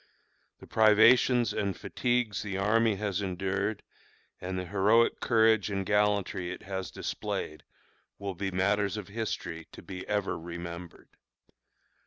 The 0.57 0.65
privations 0.65 1.53
and 1.53 1.77
fatigues 1.77 2.41
the 2.41 2.57
army 2.57 2.95
has 2.95 3.21
endured, 3.21 3.83
and 4.39 4.57
the 4.57 4.65
heroic 4.65 5.19
courage 5.19 5.69
and 5.69 5.85
gallantry 5.85 6.51
it 6.51 6.63
has 6.63 6.89
displayed, 6.89 7.63
will 8.17 8.33
be 8.33 8.49
matters 8.49 8.97
of 8.97 9.09
history 9.09 9.67
to 9.73 9.83
be 9.83 10.07
ever 10.07 10.39
remembered. 10.39 11.09